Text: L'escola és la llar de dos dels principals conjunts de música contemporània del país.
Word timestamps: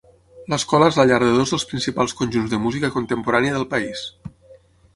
L'escola 0.53 0.85
és 0.93 0.97
la 0.99 1.05
llar 1.11 1.19
de 1.23 1.27
dos 1.35 1.53
dels 1.55 1.65
principals 1.73 2.17
conjunts 2.21 2.55
de 2.55 2.61
música 2.65 2.91
contemporània 2.99 3.57
del 3.59 3.69
país. 3.75 4.05